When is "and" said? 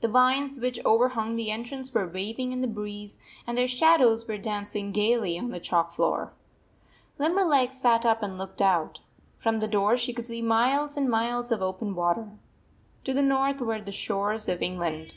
3.46-3.58, 8.22-8.38, 10.96-11.10